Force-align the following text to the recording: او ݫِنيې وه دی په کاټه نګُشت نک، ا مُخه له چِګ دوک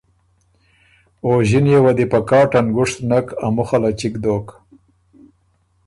او 1.23 1.31
ݫِنيې 1.47 1.79
وه 1.83 1.91
دی 1.97 2.05
په 2.11 2.19
کاټه 2.29 2.59
نګُشت 2.65 2.97
نک، 3.09 3.27
ا 3.45 3.47
مُخه 3.55 3.77
له 3.83 3.91
چِګ 3.99 4.13
دوک 4.23 4.47